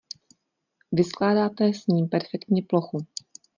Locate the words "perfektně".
2.09-2.61